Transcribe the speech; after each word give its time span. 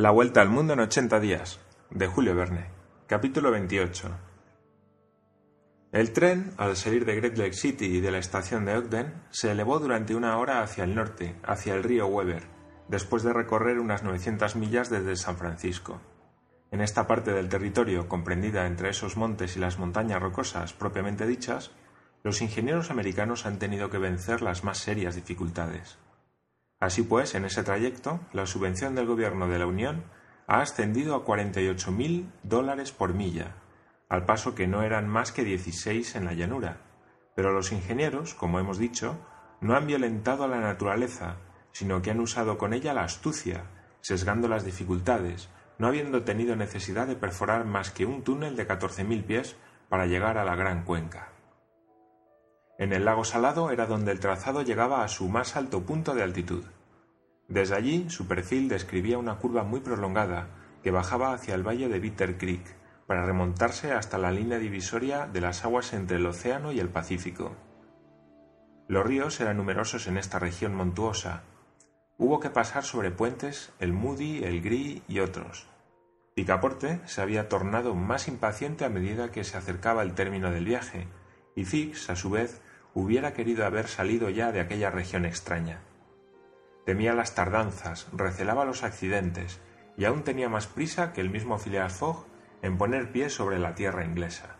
La 0.00 0.12
vuelta 0.12 0.40
al 0.40 0.48
mundo 0.48 0.72
en 0.72 0.80
80 0.80 1.20
días, 1.20 1.60
de 1.90 2.06
Julio 2.06 2.34
Verne. 2.34 2.70
Capítulo 3.06 3.50
28. 3.50 4.08
El 5.92 6.12
tren, 6.14 6.54
al 6.56 6.74
salir 6.76 7.04
de 7.04 7.16
Great 7.16 7.36
Lake 7.36 7.52
City 7.52 7.84
y 7.84 8.00
de 8.00 8.10
la 8.10 8.16
estación 8.16 8.64
de 8.64 8.78
Ogden, 8.78 9.12
se 9.28 9.50
elevó 9.50 9.78
durante 9.78 10.14
una 10.14 10.38
hora 10.38 10.62
hacia 10.62 10.84
el 10.84 10.94
norte, 10.94 11.36
hacia 11.42 11.74
el 11.74 11.82
río 11.82 12.06
Weber, 12.06 12.44
después 12.88 13.22
de 13.24 13.34
recorrer 13.34 13.78
unas 13.78 14.02
900 14.02 14.56
millas 14.56 14.88
desde 14.88 15.16
San 15.16 15.36
Francisco. 15.36 16.00
En 16.70 16.80
esta 16.80 17.06
parte 17.06 17.34
del 17.34 17.50
territorio, 17.50 18.08
comprendida 18.08 18.66
entre 18.66 18.88
esos 18.88 19.18
montes 19.18 19.58
y 19.58 19.60
las 19.60 19.78
montañas 19.78 20.22
rocosas 20.22 20.72
propiamente 20.72 21.26
dichas, 21.26 21.72
los 22.22 22.40
ingenieros 22.40 22.90
americanos 22.90 23.44
han 23.44 23.58
tenido 23.58 23.90
que 23.90 23.98
vencer 23.98 24.40
las 24.40 24.64
más 24.64 24.78
serias 24.78 25.14
dificultades. 25.14 25.98
Así 26.80 27.02
pues, 27.02 27.34
en 27.34 27.44
ese 27.44 27.62
trayecto, 27.62 28.20
la 28.32 28.46
subvención 28.46 28.94
del 28.94 29.06
Gobierno 29.06 29.46
de 29.48 29.58
la 29.58 29.66
Unión 29.66 30.04
ha 30.46 30.62
ascendido 30.62 31.14
a 31.14 31.24
48.000 31.24 32.30
dólares 32.42 32.90
por 32.90 33.12
milla, 33.12 33.54
al 34.08 34.24
paso 34.24 34.54
que 34.54 34.66
no 34.66 34.82
eran 34.82 35.06
más 35.06 35.30
que 35.30 35.44
16 35.44 36.16
en 36.16 36.24
la 36.24 36.32
llanura. 36.32 36.78
Pero 37.36 37.52
los 37.52 37.70
ingenieros, 37.70 38.34
como 38.34 38.58
hemos 38.58 38.78
dicho, 38.78 39.18
no 39.60 39.76
han 39.76 39.86
violentado 39.86 40.44
a 40.44 40.48
la 40.48 40.60
naturaleza, 40.60 41.36
sino 41.70 42.00
que 42.00 42.10
han 42.10 42.20
usado 42.20 42.56
con 42.56 42.72
ella 42.72 42.94
la 42.94 43.04
astucia, 43.04 43.64
sesgando 44.00 44.48
las 44.48 44.64
dificultades, 44.64 45.50
no 45.78 45.86
habiendo 45.86 46.24
tenido 46.24 46.56
necesidad 46.56 47.06
de 47.06 47.14
perforar 47.14 47.66
más 47.66 47.90
que 47.90 48.06
un 48.06 48.22
túnel 48.22 48.56
de 48.56 48.66
14.000 48.66 49.24
pies 49.24 49.56
para 49.90 50.06
llegar 50.06 50.38
a 50.38 50.44
la 50.44 50.56
gran 50.56 50.84
cuenca. 50.84 51.28
En 52.80 52.94
el 52.94 53.04
lago 53.04 53.24
Salado 53.24 53.70
era 53.70 53.86
donde 53.86 54.10
el 54.10 54.20
trazado 54.20 54.62
llegaba 54.62 55.04
a 55.04 55.08
su 55.08 55.28
más 55.28 55.54
alto 55.54 55.82
punto 55.82 56.14
de 56.14 56.22
altitud. 56.22 56.64
Desde 57.50 57.74
allí 57.74 58.08
su 58.08 58.28
perfil 58.28 58.68
describía 58.68 59.18
una 59.18 59.38
curva 59.38 59.64
muy 59.64 59.80
prolongada 59.80 60.46
que 60.84 60.92
bajaba 60.92 61.32
hacia 61.32 61.56
el 61.56 61.66
valle 61.66 61.88
de 61.88 61.98
Bitter 61.98 62.38
Creek 62.38 62.64
para 63.08 63.26
remontarse 63.26 63.90
hasta 63.92 64.18
la 64.18 64.30
línea 64.30 64.60
divisoria 64.60 65.26
de 65.26 65.40
las 65.40 65.64
aguas 65.64 65.92
entre 65.92 66.18
el 66.18 66.26
océano 66.26 66.70
y 66.70 66.78
el 66.78 66.90
Pacífico. 66.90 67.56
Los 68.86 69.04
ríos 69.04 69.40
eran 69.40 69.56
numerosos 69.56 70.06
en 70.06 70.16
esta 70.16 70.38
región 70.38 70.76
montuosa. 70.76 71.42
Hubo 72.18 72.38
que 72.38 72.50
pasar 72.50 72.84
sobre 72.84 73.10
puentes 73.10 73.72
el 73.80 73.92
Moody, 73.92 74.44
el 74.44 74.62
Gree 74.62 75.02
y 75.08 75.18
otros. 75.18 75.66
Picaporte 76.36 77.00
se 77.06 77.20
había 77.20 77.48
tornado 77.48 77.96
más 77.96 78.28
impaciente 78.28 78.84
a 78.84 78.90
medida 78.90 79.32
que 79.32 79.42
se 79.42 79.56
acercaba 79.56 80.02
el 80.02 80.14
término 80.14 80.52
del 80.52 80.66
viaje, 80.66 81.08
y 81.56 81.64
Fix, 81.64 82.10
a 82.10 82.16
su 82.16 82.30
vez, 82.30 82.62
hubiera 82.94 83.34
querido 83.34 83.66
haber 83.66 83.88
salido 83.88 84.30
ya 84.30 84.52
de 84.52 84.60
aquella 84.60 84.90
región 84.90 85.24
extraña. 85.24 85.80
Temía 86.90 87.14
las 87.14 87.36
tardanzas, 87.36 88.08
recelaba 88.12 88.64
los 88.64 88.82
accidentes, 88.82 89.60
y 89.96 90.06
aún 90.06 90.24
tenía 90.24 90.48
más 90.48 90.66
prisa 90.66 91.12
que 91.12 91.20
el 91.20 91.30
mismo 91.30 91.56
Phileas 91.56 91.92
Fogg 91.92 92.26
en 92.62 92.78
poner 92.78 93.12
pie 93.12 93.30
sobre 93.30 93.60
la 93.60 93.76
tierra 93.76 94.04
inglesa. 94.04 94.56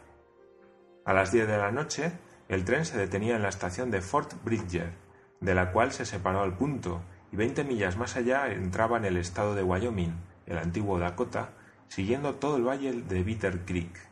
A 1.05 1.13
las 1.13 1.33
diez 1.33 1.49
de 1.49 1.59
la 1.59 1.73
noche, 1.73 2.13
el 2.49 2.65
tren 2.65 2.85
se 2.85 2.97
detenía 2.97 3.35
en 3.35 3.43
la 3.43 3.49
estación 3.49 3.91
de 3.91 4.01
Fort 4.01 4.35
Bridger, 4.45 4.93
de 5.41 5.57
la 5.57 5.73
cual 5.73 5.91
se 5.91 6.05
separó 6.05 6.43
al 6.43 6.57
punto, 6.57 7.03
y 7.33 7.37
veinte 7.37 7.65
millas 7.65 7.97
más 7.97 8.15
allá 8.15 8.47
entraba 8.53 8.99
en 8.99 9.07
el 9.07 9.17
estado 9.17 9.57
de 9.57 9.65
Wyoming, 9.65 10.15
el 10.47 10.59
antiguo 10.59 11.01
Dakota, 11.01 11.55
siguiendo 11.89 12.37
todo 12.37 12.59
el 12.59 12.69
valle 12.69 12.93
de 12.93 13.25
Bitter 13.25 13.65
Creek 13.65 14.09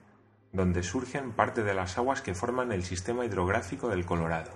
donde 0.52 0.82
surgen 0.82 1.30
parte 1.30 1.62
de 1.62 1.74
las 1.74 1.98
aguas 1.98 2.20
que 2.20 2.34
forman 2.34 2.72
el 2.72 2.82
sistema 2.82 3.24
hidrográfico 3.24 3.88
del 3.88 4.04
Colorado. 4.04 4.50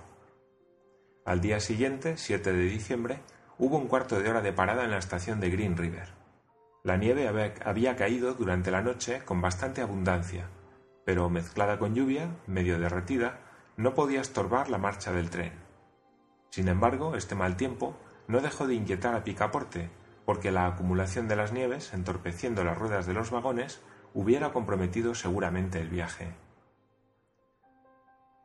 Al 1.23 1.39
día 1.39 1.61
siguiente, 1.61 2.17
7 2.17 2.51
de 2.51 2.63
diciembre, 2.65 3.21
hubo 3.63 3.77
un 3.77 3.87
cuarto 3.87 4.19
de 4.19 4.29
hora 4.29 4.41
de 4.41 4.51
parada 4.51 4.83
en 4.83 4.91
la 4.91 4.97
estación 4.97 5.39
de 5.39 5.49
Green 5.49 5.77
River. 5.77 6.09
La 6.83 6.97
nieve 6.97 7.29
había 7.63 7.95
caído 7.95 8.33
durante 8.33 8.71
la 8.71 8.81
noche 8.81 9.21
con 9.23 9.41
bastante 9.41 9.81
abundancia, 9.81 10.49
pero 11.05 11.29
mezclada 11.29 11.79
con 11.79 11.95
lluvia, 11.95 12.27
medio 12.45 12.77
derretida, 12.77 13.39
no 13.77 13.93
podía 13.93 14.19
estorbar 14.19 14.69
la 14.69 14.79
marcha 14.79 15.13
del 15.13 15.29
tren. 15.29 15.53
Sin 16.49 16.67
embargo, 16.67 17.15
este 17.15 17.35
mal 17.35 17.55
tiempo 17.55 17.95
no 18.27 18.41
dejó 18.41 18.67
de 18.67 18.73
inquietar 18.73 19.15
a 19.15 19.23
Picaporte, 19.23 19.89
porque 20.25 20.51
la 20.51 20.67
acumulación 20.67 21.29
de 21.29 21.37
las 21.37 21.53
nieves, 21.53 21.93
entorpeciendo 21.93 22.65
las 22.65 22.77
ruedas 22.77 23.05
de 23.05 23.13
los 23.13 23.31
vagones, 23.31 23.81
hubiera 24.13 24.51
comprometido 24.51 25.15
seguramente 25.15 25.79
el 25.79 25.87
viaje. 25.87 26.33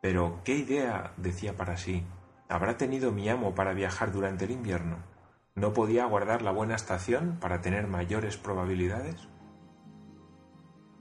Pero, 0.01 0.43
¿qué 0.45 0.55
idea, 0.55 1.13
decía 1.17 1.57
para 1.57 1.77
sí, 1.77 2.05
habrá 2.49 2.77
tenido 2.77 3.11
mi 3.11 3.29
amo 3.29 3.57
para 3.57 3.73
viajar 3.73 4.13
durante 4.13 4.45
el 4.45 4.53
invierno? 4.53 5.18
¿No 5.59 5.73
podía 5.73 6.05
aguardar 6.05 6.43
la 6.43 6.53
buena 6.53 6.77
estación 6.77 7.37
para 7.41 7.61
tener 7.61 7.89
mayores 7.89 8.37
probabilidades? 8.37 9.17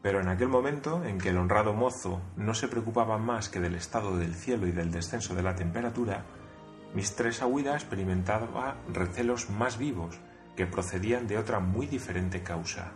Pero 0.02 0.20
en 0.20 0.30
aquel 0.30 0.48
momento 0.48 1.04
en 1.04 1.20
que 1.20 1.30
el 1.30 1.38
honrado 1.38 1.74
mozo 1.74 2.22
no 2.36 2.56
se 2.56 2.68
preocupaba 2.68 3.20
más 3.20 3.50
que 3.50 3.60
del 3.60 3.76
estado 3.76 4.18
del 4.18 4.34
cielo 4.34 4.66
y 4.66 4.72
del 4.72 4.90
descenso 4.90 5.36
de 5.36 5.44
la 5.44 5.56
temperatura, 5.56 6.26
Mistress 6.96 7.44
Aguida 7.44 7.76
experimentaba 7.76 8.78
recelos 8.92 9.52
más 9.52 9.78
vivos 9.78 10.20
que 10.56 10.66
procedían 10.66 11.28
de 11.28 11.38
otra 11.38 11.60
muy 11.60 11.86
diferente 11.86 12.42
causa. 12.42 12.94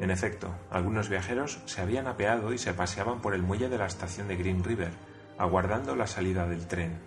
En 0.00 0.10
efecto, 0.10 0.52
algunos 0.68 1.08
viajeros 1.08 1.60
se 1.66 1.80
habían 1.80 2.08
apeado 2.08 2.52
y 2.52 2.58
se 2.58 2.74
paseaban 2.74 3.20
por 3.20 3.34
el 3.34 3.42
muelle 3.42 3.68
de 3.68 3.78
la 3.78 3.86
estación 3.86 4.26
de 4.26 4.36
Green 4.36 4.64
River, 4.64 4.90
aguardando 5.38 5.94
la 5.94 6.08
salida 6.08 6.48
del 6.48 6.66
tren. 6.66 6.98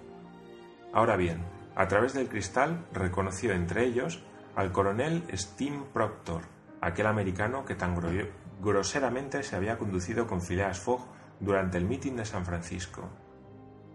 Ahora 0.94 1.18
bien, 1.18 1.44
a 1.76 1.88
través 1.88 2.14
del 2.14 2.30
cristal 2.30 2.86
reconoció 2.94 3.52
entre 3.54 3.86
ellos 3.86 4.24
al 4.56 4.72
coronel 4.72 5.24
Steam 5.34 5.86
Proctor, 5.92 6.44
aquel 6.82 7.08
americano 7.08 7.66
que 7.66 7.76
tan 7.76 7.96
groseramente 8.62 9.44
se 9.44 9.56
había 9.56 9.78
conducido 9.78 10.28
con 10.28 10.42
Phileas 10.42 10.80
Fogg 10.80 11.08
durante 11.40 11.78
el 11.78 11.86
mitin 11.86 12.18
de 12.18 12.26
San 12.26 12.46
Francisco. 12.46 13.10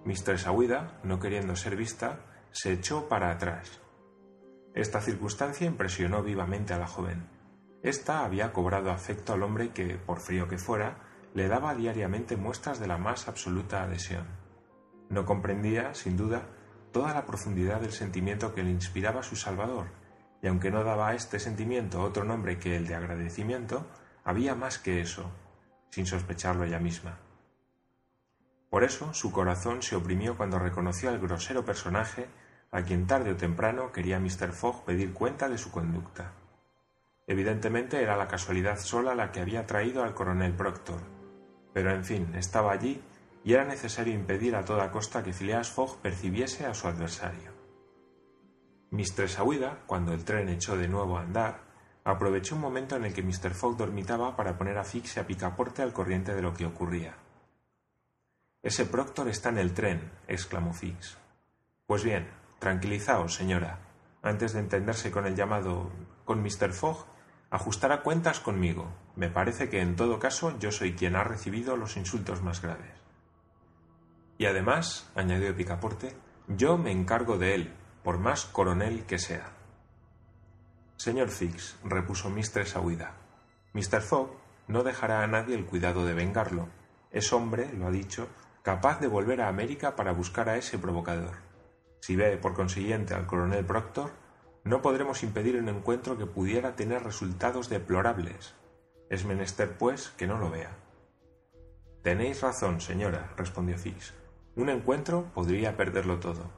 Mistress 0.04 0.46
Aguida, 0.46 0.98
no 1.04 1.20
queriendo 1.20 1.54
ser 1.54 1.76
vista, 1.76 2.20
se 2.50 2.72
echó 2.72 3.08
para 3.08 3.30
atrás. 3.30 3.80
Esta 4.74 5.00
circunstancia 5.00 5.66
impresionó 5.66 6.22
vivamente 6.22 6.74
a 6.74 6.78
la 6.78 6.86
joven. 6.86 7.28
Esta 7.82 8.24
había 8.24 8.52
cobrado 8.52 8.90
afecto 8.90 9.32
al 9.32 9.42
hombre 9.42 9.70
que, 9.70 9.96
por 9.96 10.20
frío 10.20 10.48
que 10.48 10.58
fuera, 10.58 10.98
le 11.34 11.48
daba 11.48 11.74
diariamente 11.74 12.36
muestras 12.36 12.80
de 12.80 12.86
la 12.86 12.98
más 12.98 13.28
absoluta 13.28 13.82
adhesión. 13.82 14.26
No 15.08 15.24
comprendía, 15.24 15.94
sin 15.94 16.16
duda, 16.16 16.48
toda 16.98 17.14
la 17.14 17.26
profundidad 17.26 17.80
del 17.80 17.92
sentimiento 17.92 18.52
que 18.56 18.64
le 18.64 18.70
inspiraba 18.70 19.22
su 19.22 19.36
Salvador, 19.36 19.86
y 20.42 20.48
aunque 20.48 20.72
no 20.72 20.82
daba 20.82 21.10
a 21.10 21.14
este 21.14 21.38
sentimiento 21.38 22.02
otro 22.02 22.24
nombre 22.24 22.58
que 22.58 22.74
el 22.74 22.88
de 22.88 22.96
agradecimiento, 22.96 23.86
había 24.24 24.56
más 24.56 24.80
que 24.80 25.00
eso, 25.00 25.30
sin 25.90 26.06
sospecharlo 26.06 26.64
ella 26.64 26.80
misma. 26.80 27.20
Por 28.68 28.82
eso 28.82 29.14
su 29.14 29.30
corazón 29.30 29.80
se 29.80 29.94
oprimió 29.94 30.36
cuando 30.36 30.58
reconoció 30.58 31.08
al 31.10 31.20
grosero 31.20 31.64
personaje 31.64 32.26
a 32.72 32.82
quien 32.82 33.06
tarde 33.06 33.30
o 33.30 33.36
temprano 33.36 33.92
quería 33.92 34.18
Mr. 34.18 34.50
Fogg 34.50 34.84
pedir 34.84 35.12
cuenta 35.12 35.48
de 35.48 35.56
su 35.56 35.70
conducta. 35.70 36.32
Evidentemente 37.28 38.02
era 38.02 38.16
la 38.16 38.26
casualidad 38.26 38.76
sola 38.76 39.14
la 39.14 39.30
que 39.30 39.38
había 39.38 39.68
traído 39.68 40.02
al 40.02 40.14
coronel 40.14 40.52
Proctor. 40.52 41.02
Pero 41.72 41.92
en 41.92 42.04
fin, 42.04 42.34
estaba 42.34 42.72
allí 42.72 43.00
y 43.48 43.54
era 43.54 43.64
necesario 43.64 44.12
impedir 44.12 44.54
a 44.56 44.66
toda 44.66 44.90
costa 44.90 45.22
que 45.22 45.32
Phileas 45.32 45.70
Fogg 45.70 46.02
percibiese 46.02 46.66
a 46.66 46.74
su 46.74 46.86
adversario. 46.86 47.50
Mistress 48.90 49.38
Aouida, 49.38 49.84
cuando 49.86 50.12
el 50.12 50.22
tren 50.22 50.50
echó 50.50 50.76
de 50.76 50.86
nuevo 50.86 51.16
a 51.16 51.22
andar, 51.22 51.62
aprovechó 52.04 52.56
un 52.56 52.60
momento 52.60 52.96
en 52.96 53.06
el 53.06 53.14
que 53.14 53.22
Mr. 53.22 53.54
Fogg 53.54 53.78
dormitaba 53.78 54.36
para 54.36 54.58
poner 54.58 54.76
a 54.76 54.84
Fix 54.84 55.16
y 55.16 55.20
a 55.20 55.26
Picaporte 55.26 55.80
al 55.80 55.94
corriente 55.94 56.34
de 56.34 56.42
lo 56.42 56.52
que 56.52 56.66
ocurría. 56.66 57.14
Ese 58.62 58.84
Proctor 58.84 59.28
está 59.28 59.48
en 59.48 59.56
el 59.56 59.72
tren, 59.72 60.12
exclamó 60.26 60.74
Fix. 60.74 61.16
Pues 61.86 62.04
bien, 62.04 62.28
tranquilizaos, 62.58 63.32
señora. 63.32 63.78
Antes 64.20 64.52
de 64.52 64.60
entenderse 64.60 65.10
con 65.10 65.24
el 65.24 65.36
llamado 65.36 65.90
con 66.26 66.42
Mr. 66.42 66.74
Fogg, 66.74 67.06
ajustará 67.48 68.02
cuentas 68.02 68.40
conmigo. 68.40 68.92
Me 69.16 69.30
parece 69.30 69.70
que 69.70 69.80
en 69.80 69.96
todo 69.96 70.18
caso 70.18 70.58
yo 70.58 70.70
soy 70.70 70.92
quien 70.92 71.16
ha 71.16 71.24
recibido 71.24 71.78
los 71.78 71.96
insultos 71.96 72.42
más 72.42 72.60
graves. 72.60 73.07
Y 74.38 74.46
además, 74.46 75.10
añadió 75.14 75.54
Picaporte, 75.54 76.16
yo 76.46 76.78
me 76.78 76.92
encargo 76.92 77.36
de 77.36 77.54
él, 77.54 77.74
por 78.02 78.18
más 78.18 78.46
coronel 78.46 79.04
que 79.04 79.18
sea. 79.18 79.52
Señor 80.96 81.28
Fix, 81.28 81.76
repuso 81.84 82.30
Mistress 82.30 82.76
Aouida, 82.76 83.14
Mr. 83.74 84.00
Fogg 84.00 84.30
no 84.66 84.82
dejará 84.82 85.22
a 85.22 85.26
nadie 85.26 85.54
el 85.54 85.66
cuidado 85.66 86.04
de 86.04 86.14
vengarlo. 86.14 86.68
Es 87.10 87.32
hombre, 87.32 87.72
lo 87.72 87.86
ha 87.86 87.90
dicho, 87.90 88.28
capaz 88.62 89.00
de 89.00 89.06
volver 89.06 89.40
a 89.40 89.48
América 89.48 89.96
para 89.96 90.12
buscar 90.12 90.48
a 90.48 90.56
ese 90.56 90.78
provocador. 90.78 91.36
Si 92.00 92.16
ve, 92.16 92.36
por 92.36 92.54
consiguiente, 92.54 93.14
al 93.14 93.26
coronel 93.26 93.64
Proctor, 93.64 94.12
no 94.64 94.82
podremos 94.82 95.22
impedir 95.22 95.56
un 95.56 95.68
encuentro 95.68 96.18
que 96.18 96.26
pudiera 96.26 96.76
tener 96.76 97.02
resultados 97.02 97.68
deplorables. 97.68 98.54
Es 99.08 99.24
menester, 99.24 99.78
pues, 99.78 100.10
que 100.10 100.26
no 100.26 100.38
lo 100.38 100.50
vea. 100.50 100.76
Tenéis 102.02 102.42
razón, 102.42 102.80
señora, 102.80 103.32
respondió 103.36 103.78
Fix. 103.78 104.17
Un 104.58 104.70
encuentro 104.70 105.30
podría 105.34 105.76
perderlo 105.76 106.18
todo. 106.18 106.50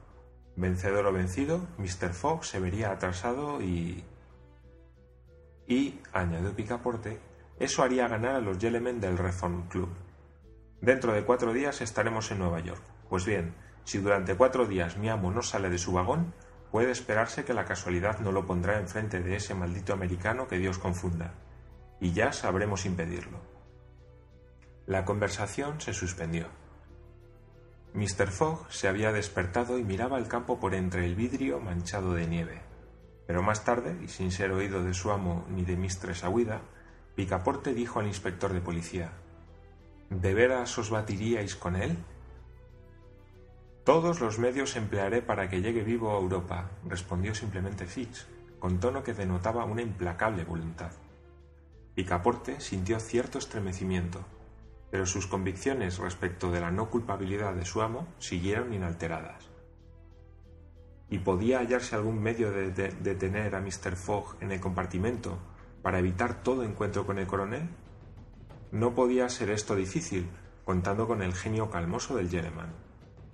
Vencedor 0.55 1.05
o 1.05 1.13
vencido, 1.13 1.67
Mr. 1.77 2.13
Fogg 2.13 2.43
se 2.43 2.59
vería 2.59 2.91
atrasado 2.91 3.61
y... 3.61 4.03
Y, 5.67 6.01
añadió 6.11 6.51
Picaporte, 6.55 7.19
eso 7.59 7.83
haría 7.83 8.07
ganar 8.07 8.33
a 8.33 8.41
los 8.41 8.57
Yelemen 8.57 8.99
del 8.99 9.19
Reform 9.19 9.67
Club. 9.67 9.89
Dentro 10.81 11.13
de 11.13 11.23
cuatro 11.23 11.53
días 11.53 11.79
estaremos 11.81 12.31
en 12.31 12.39
Nueva 12.39 12.59
York. 12.61 12.81
Pues 13.07 13.23
bien, 13.23 13.53
si 13.83 13.99
durante 13.99 14.35
cuatro 14.35 14.65
días 14.65 14.97
mi 14.97 15.07
amo 15.07 15.29
no 15.29 15.43
sale 15.43 15.69
de 15.69 15.77
su 15.77 15.91
vagón, 15.91 16.33
puede 16.71 16.89
esperarse 16.89 17.45
que 17.45 17.53
la 17.53 17.65
casualidad 17.65 18.17
no 18.17 18.31
lo 18.31 18.47
pondrá 18.47 18.79
enfrente 18.79 19.19
de 19.21 19.35
ese 19.35 19.53
maldito 19.53 19.93
americano 19.93 20.47
que 20.47 20.57
Dios 20.57 20.79
confunda. 20.79 21.35
Y 21.99 22.13
ya 22.13 22.33
sabremos 22.33 22.87
impedirlo. 22.87 23.37
La 24.87 25.05
conversación 25.05 25.79
se 25.79 25.93
suspendió. 25.93 26.60
Mr. 27.93 28.27
Fogg 28.27 28.71
se 28.71 28.87
había 28.87 29.11
despertado 29.11 29.77
y 29.77 29.83
miraba 29.83 30.17
el 30.17 30.27
campo 30.27 30.59
por 30.59 30.73
entre 30.75 31.05
el 31.05 31.15
vidrio 31.15 31.59
manchado 31.59 32.13
de 32.13 32.25
nieve. 32.25 32.61
Pero 33.27 33.43
más 33.43 33.65
tarde, 33.65 33.97
y 34.03 34.07
sin 34.07 34.31
ser 34.31 34.51
oído 34.51 34.83
de 34.83 34.93
su 34.93 35.11
amo 35.11 35.45
ni 35.49 35.63
de 35.63 35.75
Mistress 35.75 36.23
Aguida, 36.23 36.61
Picaporte 37.15 37.73
dijo 37.73 37.99
al 37.99 38.07
inspector 38.07 38.53
de 38.53 38.61
policía 38.61 39.11
¿De 40.09 40.33
veras 40.33 40.77
os 40.77 40.89
batiríais 40.89 41.55
con 41.55 41.75
él? 41.75 41.97
Todos 43.83 44.21
los 44.21 44.39
medios 44.39 44.75
emplearé 44.75 45.21
para 45.21 45.49
que 45.49 45.61
llegue 45.61 45.83
vivo 45.83 46.11
a 46.11 46.19
Europa, 46.19 46.69
respondió 46.87 47.35
simplemente 47.35 47.87
Fix, 47.87 48.27
con 48.59 48.79
tono 48.79 49.03
que 49.03 49.13
denotaba 49.13 49.65
una 49.65 49.81
implacable 49.81 50.43
voluntad. 50.45 50.91
Picaporte 51.95 52.61
sintió 52.61 52.99
cierto 52.99 53.39
estremecimiento, 53.39 54.23
pero 54.91 55.05
sus 55.05 55.25
convicciones 55.25 55.97
respecto 55.97 56.51
de 56.51 56.59
la 56.59 56.69
no 56.69 56.89
culpabilidad 56.89 57.55
de 57.55 57.65
su 57.65 57.81
amo 57.81 58.07
siguieron 58.19 58.73
inalteradas. 58.73 59.49
¿Y 61.09 61.19
podía 61.19 61.59
hallarse 61.59 61.95
algún 61.95 62.21
medio 62.21 62.51
de, 62.51 62.71
detener 62.71 63.55
a 63.55 63.61
Mr. 63.61 63.95
Fogg 63.95 64.35
en 64.41 64.51
el 64.51 64.59
compartimento 64.59 65.39
para 65.81 65.99
evitar 65.99 66.43
todo 66.43 66.63
encuentro 66.63 67.05
con 67.05 67.17
el 67.17 67.27
coronel? 67.27 67.69
No 68.71 68.93
podía 68.93 69.27
ser 69.29 69.49
esto 69.49 69.75
difícil, 69.75 70.29
contando 70.65 71.07
con 71.07 71.21
el 71.21 71.33
genio 71.33 71.69
calmoso 71.69 72.15
del 72.15 72.29
Gentleman. 72.29 72.73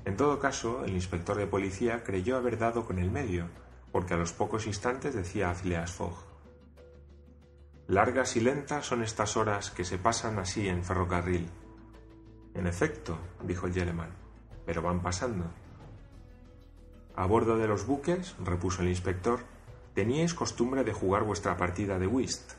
En 0.05 0.15
todo 0.15 0.39
caso, 0.39 0.85
el 0.85 0.93
inspector 0.93 1.37
de 1.37 1.47
policía 1.47 2.03
creyó 2.03 2.37
haber 2.37 2.57
dado 2.57 2.85
con 2.85 2.97
el 2.97 3.11
medio, 3.11 3.49
porque 3.91 4.13
a 4.13 4.17
los 4.17 4.31
pocos 4.31 4.65
instantes 4.65 5.13
decía 5.13 5.49
a 5.49 5.55
Phileas 5.55 5.91
Fogg 5.91 6.26
Largas 7.87 8.35
y 8.35 8.41
lentas 8.41 8.85
son 8.85 9.01
estas 9.01 9.37
horas 9.37 9.71
que 9.71 9.85
se 9.85 9.97
pasan 9.97 10.39
así 10.39 10.67
en 10.67 10.83
ferrocarril. 10.83 11.49
En 12.53 12.67
efecto, 12.67 13.17
dijo 13.43 13.69
Yeleman, 13.69 14.09
pero 14.65 14.81
van 14.81 15.01
pasando. 15.01 15.45
A 17.15 17.25
bordo 17.25 17.57
de 17.57 17.67
los 17.67 17.87
buques, 17.87 18.35
repuso 18.43 18.81
el 18.81 18.89
inspector, 18.89 19.39
teníais 19.93 20.33
costumbre 20.33 20.83
de 20.83 20.91
jugar 20.91 21.23
vuestra 21.23 21.55
partida 21.55 21.97
de 21.97 22.07
whist. 22.07 22.51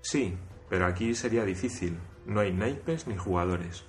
Sí, 0.00 0.36
pero 0.68 0.86
aquí 0.86 1.14
sería 1.14 1.44
difícil. 1.44 1.98
No 2.26 2.40
hay 2.40 2.52
naipes 2.52 3.06
ni 3.06 3.16
jugadores. 3.16 3.84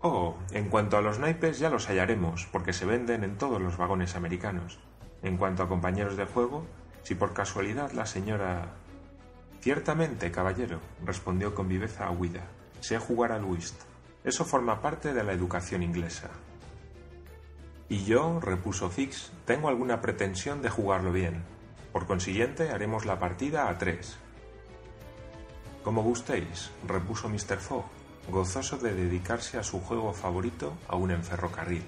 Oh, 0.00 0.36
en 0.50 0.68
cuanto 0.68 0.98
a 0.98 1.00
los 1.00 1.18
naipes 1.18 1.58
ya 1.58 1.70
los 1.70 1.88
hallaremos, 1.88 2.46
porque 2.52 2.72
se 2.74 2.84
venden 2.84 3.24
en 3.24 3.38
todos 3.38 3.62
los 3.62 3.78
vagones 3.78 4.14
americanos. 4.14 4.78
En 5.22 5.38
cuanto 5.38 5.62
a 5.62 5.68
compañeros 5.68 6.16
de 6.16 6.26
juego, 6.26 6.66
si 7.02 7.14
por 7.14 7.32
casualidad 7.32 7.92
la 7.92 8.06
señora... 8.06 8.74
Ciertamente, 9.60 10.30
caballero, 10.32 10.80
respondió 11.04 11.54
con 11.54 11.68
viveza 11.68 12.10
Huida. 12.10 12.42
Sé 12.80 12.98
jugar 12.98 13.30
al 13.30 13.44
whist. 13.44 13.80
Eso 14.24 14.44
forma 14.44 14.80
parte 14.80 15.14
de 15.14 15.22
la 15.22 15.32
educación 15.32 15.82
inglesa. 15.82 16.30
Y 17.88 18.04
yo, 18.04 18.40
repuso 18.40 18.90
Fix, 18.90 19.30
tengo 19.44 19.68
alguna 19.68 20.00
pretensión 20.00 20.62
de 20.62 20.70
jugarlo 20.70 21.12
bien. 21.12 21.44
Por 21.92 22.06
consiguiente, 22.06 22.70
haremos 22.70 23.04
la 23.04 23.18
partida 23.18 23.68
a 23.68 23.78
tres. 23.78 24.16
Como 25.84 26.02
gustéis, 26.02 26.70
repuso 26.86 27.28
Mr. 27.28 27.58
Fogg, 27.58 27.84
gozoso 28.30 28.78
de 28.78 28.94
dedicarse 28.94 29.58
a 29.58 29.64
su 29.64 29.80
juego 29.80 30.12
favorito 30.12 30.74
aún 30.88 31.10
en 31.10 31.22
ferrocarril. 31.22 31.82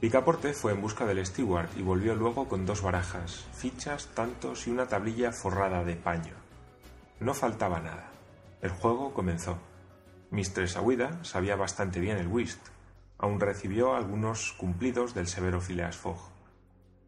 Picaporte 0.00 0.52
fue 0.52 0.72
en 0.72 0.82
busca 0.82 1.06
del 1.06 1.24
steward 1.24 1.70
y 1.76 1.82
volvió 1.82 2.14
luego 2.14 2.48
con 2.48 2.66
dos 2.66 2.82
barajas, 2.82 3.46
fichas, 3.54 4.08
tantos 4.08 4.66
y 4.66 4.70
una 4.70 4.86
tablilla 4.86 5.32
forrada 5.32 5.84
de 5.84 5.96
paño. 5.96 6.34
No 7.18 7.32
faltaba 7.32 7.80
nada. 7.80 8.10
El 8.60 8.70
juego 8.70 9.14
comenzó. 9.14 9.56
Mistress 10.30 10.76
Aguida 10.76 11.24
sabía 11.24 11.56
bastante 11.56 11.98
bien 11.98 12.18
el 12.18 12.28
whist, 12.28 12.60
aun 13.16 13.40
recibió 13.40 13.94
algunos 13.94 14.52
cumplidos 14.52 15.14
del 15.14 15.28
severo 15.28 15.62
Phileas 15.62 15.96
Fogg. 15.96 16.20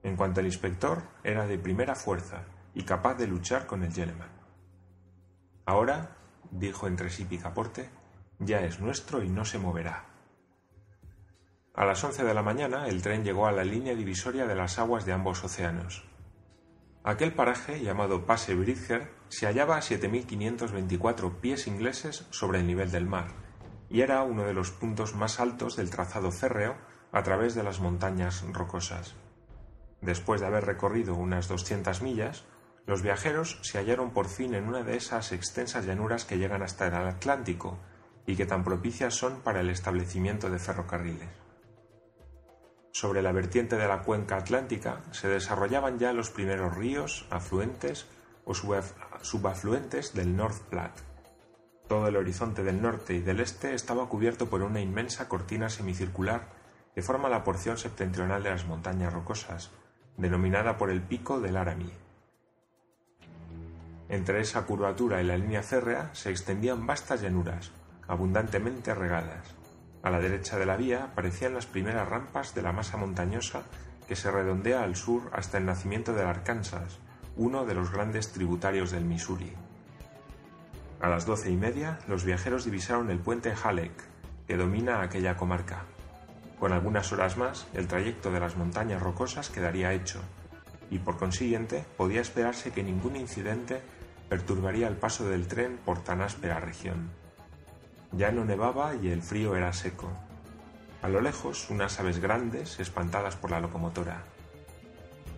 En 0.03 0.17
cuanto 0.17 0.41
al 0.41 0.47
inspector, 0.47 1.03
era 1.23 1.47
de 1.47 1.59
primera 1.59 1.95
fuerza 1.95 2.45
y 2.75 2.85
capaz 2.85 3.17
de 3.17 3.27
luchar 3.27 3.67
con 3.67 3.83
el 3.83 3.93
Gentleman. 3.93 4.31
Ahora, 5.67 6.17
dijo 6.51 6.87
entre 6.87 7.11
sí 7.11 7.27
Picaporte, 7.27 7.91
ya 8.39 8.61
es 8.61 8.81
nuestro 8.81 9.23
y 9.23 9.29
no 9.29 9.45
se 9.45 9.59
moverá. 9.59 10.07
A 11.79 11.85
las 11.85 12.03
once 12.03 12.25
de 12.25 12.35
la 12.35 12.43
mañana 12.43 12.89
el 12.89 13.03
tren 13.03 13.23
llegó 13.23 13.47
a 13.47 13.53
la 13.53 13.63
línea 13.63 13.95
divisoria 13.95 14.49
de 14.49 14.57
las 14.57 14.81
aguas 14.81 15.05
de 15.05 15.13
ambos 15.13 15.45
océanos. 15.45 16.03
Aquel 17.05 17.33
paraje, 17.33 17.81
llamado 17.85 18.27
Passe 18.27 18.57
Bridger, 18.57 19.13
se 19.29 19.47
hallaba 19.47 19.77
a 19.77 19.81
7.524 19.81 21.37
pies 21.37 21.69
ingleses 21.69 22.27
sobre 22.31 22.59
el 22.59 22.67
nivel 22.67 22.91
del 22.91 23.07
mar, 23.07 23.29
y 23.89 24.01
era 24.01 24.25
uno 24.25 24.43
de 24.43 24.55
los 24.55 24.73
puntos 24.73 25.15
más 25.15 25.39
altos 25.39 25.77
del 25.77 25.91
trazado 25.91 26.33
férreo 26.33 26.75
a 27.13 27.23
través 27.23 27.55
de 27.55 27.63
las 27.63 27.79
montañas 27.79 28.45
rocosas. 28.53 29.15
Después 30.01 30.41
de 30.41 30.49
haber 30.49 30.65
recorrido 30.65 31.15
unas 31.15 31.47
200 31.47 32.03
millas, 32.03 32.45
los 32.87 33.03
viajeros 33.03 33.61
se 33.63 33.79
hallaron 33.79 34.11
por 34.11 34.27
fin 34.27 34.55
en 34.57 34.67
una 34.67 34.83
de 34.83 34.97
esas 34.97 35.31
extensas 35.31 35.87
llanuras 35.87 36.25
que 36.25 36.39
llegan 36.39 36.63
hasta 36.63 36.89
el 36.89 36.95
Atlántico 36.95 37.79
y 38.27 38.35
que 38.35 38.47
tan 38.47 38.65
propicias 38.65 39.15
son 39.15 39.43
para 39.43 39.61
el 39.61 39.71
establecimiento 39.71 40.51
de 40.51 40.59
ferrocarriles. 40.59 41.48
Sobre 42.93 43.23
la 43.23 43.33
vertiente 43.33 43.77
de 43.77 43.87
la 43.87 44.03
cuenca 44.03 44.37
atlántica 44.37 45.03
se 45.13 45.29
desarrollaban 45.29 45.99
ya 45.99 46.13
los 46.13 46.31
primeros 46.31 46.77
ríos, 46.77 47.27
afluentes 47.31 48.07
o 48.45 48.55
subafluentes 48.55 50.15
del 50.15 50.37
North 50.37 50.61
Platte. 50.71 51.03
Todo 51.87 52.09
el 52.09 52.17
horizonte 52.17 52.63
del 52.63 52.83
norte 52.83 53.15
y 53.15 53.21
del 53.21 53.41
este 53.41 53.75
estaba 53.75 54.09
cubierto 54.09 54.49
por 54.51 54.63
una 54.63 54.81
inmensa 54.81 55.29
cortina 55.29 55.69
semicircular 55.69 56.49
que 56.95 57.03
forma 57.03 57.29
la 57.29 57.45
porción 57.45 57.79
septentrional 57.79 58.43
de 58.43 58.51
las 58.51 58.67
montañas 58.67 59.13
rocosas, 59.13 59.71
denominada 60.17 60.77
por 60.77 60.91
el 60.91 61.01
pico 61.01 61.41
del 61.41 61.55
Laramie. 61.55 61.93
Entre 64.09 64.41
esa 64.41 64.65
curvatura 64.65 65.21
y 65.21 65.25
la 65.25 65.37
línea 65.37 65.63
férrea 65.63 66.11
se 66.15 66.31
extendían 66.31 66.87
vastas 66.87 67.21
llanuras, 67.21 67.71
abundantemente 68.07 68.95
regadas. 68.95 69.55
A 70.03 70.11
la 70.11 70.21
derecha 70.21 70.59
de 70.59 70.67
la 70.67 70.77
vía 70.77 71.05
aparecían 71.05 71.55
las 71.55 71.67
primeras 71.67 72.09
rampas 72.09 72.55
de 72.55 72.63
la 72.63 72.73
masa 72.73 72.97
montañosa 72.97 73.63
que 74.07 74.17
se 74.17 74.31
redondea 74.31 74.83
al 74.83 74.97
sur 74.97 75.31
hasta 75.33 75.59
el 75.59 75.67
nacimiento 75.67 76.15
del 76.15 76.27
Arkansas, 76.27 76.99
uno 77.37 77.67
de 77.67 77.75
los 77.75 77.93
grandes 77.93 78.33
tributarios 78.33 78.91
del 78.91 79.05
Missouri. 79.05 79.53
A 81.01 81.09
las 81.09 81.27
doce 81.27 81.51
y 81.51 81.57
media, 81.57 81.99
los 82.09 82.25
viajeros 82.25 82.65
divisaron 82.65 83.11
el 83.11 83.19
puente 83.19 83.53
Halleck, 83.53 83.93
que 84.47 84.57
domina 84.57 85.03
aquella 85.03 85.37
comarca. 85.37 85.85
Con 86.59 86.73
algunas 86.73 87.13
horas 87.13 87.37
más, 87.37 87.67
el 87.75 87.87
trayecto 87.87 88.33
de 88.33 88.41
las 88.41 88.57
montañas 88.57 89.01
rocosas 89.01 89.51
quedaría 89.51 89.93
hecho, 89.93 90.21
y 90.91 90.99
por 90.99 91.17
consiguiente 91.17 91.85
podía 91.97 92.21
esperarse 92.21 92.73
que 92.73 92.83
ningún 92.83 93.15
incidente 93.15 93.83
perturbaría 94.29 94.89
el 94.89 94.97
paso 94.97 95.29
del 95.29 95.47
tren 95.47 95.79
por 95.85 96.03
tan 96.03 96.21
áspera 96.21 96.61
región. 96.61 97.11
Ya 98.13 98.33
no 98.33 98.45
nevaba 98.45 98.95
y 98.95 99.09
el 99.09 99.23
frío 99.23 99.55
era 99.57 99.73
seco. 99.73 100.09
A 101.03 101.09
lo 101.09 101.21
lejos 101.21 101.71
unas 101.71 102.01
aves 102.01 102.19
grandes, 102.19 102.81
espantadas 102.81 103.37
por 103.37 103.51
la 103.51 103.61
locomotora. 103.61 104.25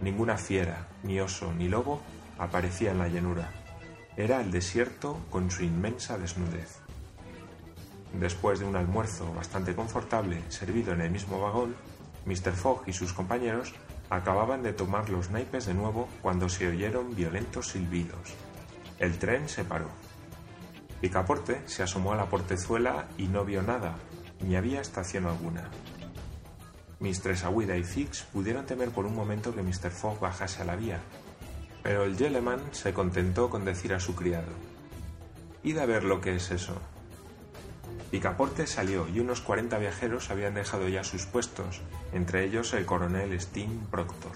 Ninguna 0.00 0.38
fiera, 0.38 0.88
ni 1.02 1.20
oso, 1.20 1.52
ni 1.52 1.68
lobo 1.68 2.00
aparecía 2.38 2.92
en 2.92 2.98
la 2.98 3.08
llanura. 3.08 3.50
Era 4.16 4.40
el 4.40 4.50
desierto 4.50 5.18
con 5.30 5.50
su 5.50 5.64
inmensa 5.64 6.16
desnudez. 6.16 6.78
Después 8.14 8.58
de 8.58 8.64
un 8.64 8.76
almuerzo 8.76 9.32
bastante 9.34 9.74
confortable 9.74 10.42
servido 10.48 10.92
en 10.92 11.02
el 11.02 11.10
mismo 11.10 11.40
vagón, 11.40 11.76
Mr. 12.24 12.52
Fogg 12.52 12.82
y 12.86 12.92
sus 12.92 13.12
compañeros 13.12 13.74
acababan 14.08 14.62
de 14.62 14.72
tomar 14.72 15.08
los 15.10 15.30
naipes 15.30 15.66
de 15.66 15.74
nuevo 15.74 16.08
cuando 16.22 16.48
se 16.48 16.66
oyeron 16.66 17.14
violentos 17.14 17.68
silbidos. 17.68 18.34
El 18.98 19.18
tren 19.18 19.48
se 19.48 19.64
paró. 19.64 19.88
Picaporte 21.00 21.62
se 21.66 21.82
asomó 21.82 22.12
a 22.12 22.16
la 22.16 22.26
portezuela 22.26 23.08
y 23.16 23.28
no 23.28 23.44
vio 23.44 23.62
nada, 23.62 23.96
ni 24.40 24.56
había 24.56 24.80
estación 24.80 25.26
alguna. 25.26 25.70
Mistress 26.98 27.44
Aguida 27.44 27.76
y 27.76 27.84
Fix 27.84 28.22
pudieron 28.24 28.66
temer 28.66 28.90
por 28.90 29.06
un 29.06 29.14
momento 29.14 29.54
que 29.54 29.62
Mr. 29.62 29.90
Fogg 29.90 30.20
bajase 30.20 30.60
a 30.60 30.66
la 30.66 30.76
vía, 30.76 31.00
pero 31.82 32.04
el 32.04 32.18
Yeleman 32.18 32.60
se 32.72 32.92
contentó 32.92 33.48
con 33.48 33.64
decir 33.64 33.94
a 33.94 34.00
su 34.00 34.14
criado: 34.14 34.52
Id 35.62 35.78
a 35.78 35.86
ver 35.86 36.04
lo 36.04 36.20
que 36.20 36.36
es 36.36 36.50
eso. 36.50 36.74
Picaporte 38.10 38.66
salió 38.66 39.08
y 39.08 39.20
unos 39.20 39.40
cuarenta 39.40 39.78
viajeros 39.78 40.30
habían 40.30 40.52
dejado 40.52 40.88
ya 40.88 41.04
sus 41.04 41.24
puestos, 41.24 41.80
entre 42.12 42.44
ellos 42.44 42.74
el 42.74 42.84
coronel 42.84 43.40
Steen 43.40 43.86
Proctor. 43.90 44.32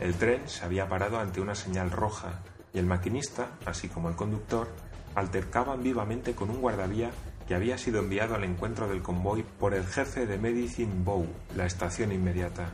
El 0.00 0.14
tren 0.14 0.48
se 0.48 0.64
había 0.64 0.88
parado 0.88 1.18
ante 1.18 1.42
una 1.42 1.54
señal 1.54 1.90
roja 1.90 2.40
y 2.72 2.78
el 2.78 2.86
maquinista, 2.86 3.50
así 3.66 3.88
como 3.88 4.08
el 4.08 4.16
conductor, 4.16 4.68
altercaban 5.14 5.82
vivamente 5.82 6.34
con 6.34 6.50
un 6.50 6.60
guardavía 6.60 7.10
que 7.46 7.54
había 7.54 7.78
sido 7.78 8.00
enviado 8.00 8.34
al 8.34 8.44
encuentro 8.44 8.88
del 8.88 9.02
convoy 9.02 9.42
por 9.58 9.74
el 9.74 9.86
jefe 9.86 10.26
de 10.26 10.38
Medicine 10.38 10.92
Bow, 11.04 11.26
la 11.56 11.64
estación 11.64 12.12
inmediata. 12.12 12.70